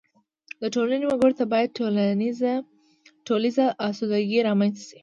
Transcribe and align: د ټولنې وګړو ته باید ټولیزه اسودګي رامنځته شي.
د 0.61 0.63
ټولنې 0.75 1.05
وګړو 1.07 1.37
ته 1.39 1.45
باید 1.53 1.75
ټولیزه 3.27 3.65
اسودګي 3.87 4.39
رامنځته 4.47 4.83
شي. 4.87 4.97